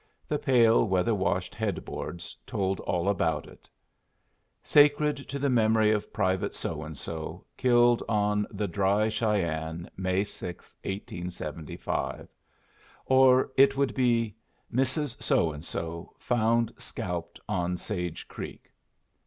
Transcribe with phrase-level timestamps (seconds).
[0.27, 3.69] The pale weather washed head boards told all about it:
[4.63, 10.23] "Sacred to the memory of Private So and So, killed on the Dry Cheyenne, May
[10.23, 12.27] 6, 1875."
[13.05, 14.33] Or it would be,
[14.73, 15.21] "Mrs.
[15.21, 18.71] So and So, found scalped on Sage Creek."